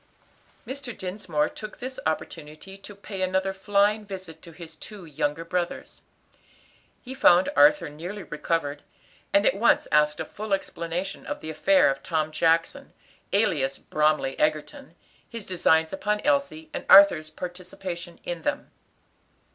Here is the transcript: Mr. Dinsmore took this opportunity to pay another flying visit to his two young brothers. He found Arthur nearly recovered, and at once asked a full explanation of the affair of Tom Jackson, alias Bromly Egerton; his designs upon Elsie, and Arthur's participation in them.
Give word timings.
Mr. 0.65 0.97
Dinsmore 0.97 1.47
took 1.47 1.77
this 1.77 1.99
opportunity 2.07 2.75
to 2.75 2.95
pay 2.95 3.21
another 3.21 3.53
flying 3.53 4.03
visit 4.03 4.41
to 4.41 4.51
his 4.51 4.75
two 4.75 5.05
young 5.05 5.35
brothers. 5.35 6.01
He 7.03 7.13
found 7.13 7.49
Arthur 7.55 7.87
nearly 7.87 8.23
recovered, 8.23 8.81
and 9.31 9.45
at 9.45 9.53
once 9.55 9.87
asked 9.91 10.19
a 10.19 10.25
full 10.25 10.53
explanation 10.55 11.27
of 11.27 11.39
the 11.39 11.51
affair 11.51 11.87
of 11.91 12.01
Tom 12.01 12.31
Jackson, 12.31 12.93
alias 13.31 13.77
Bromly 13.77 14.35
Egerton; 14.39 14.95
his 15.29 15.45
designs 15.45 15.93
upon 15.93 16.19
Elsie, 16.21 16.71
and 16.73 16.83
Arthur's 16.89 17.29
participation 17.29 18.19
in 18.23 18.41
them. 18.41 18.71